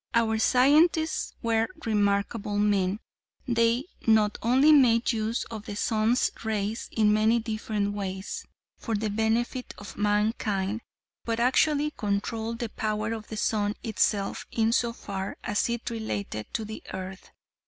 [0.15, 3.01] Our scientists were remarkable men;
[3.47, 8.43] they not only made use of the sun's rays in many different ways
[8.79, 10.81] for the benefit of mankind,
[11.23, 16.81] but actually controlled the power of the sun itself insofar as it related to the
[16.91, 17.29] earth.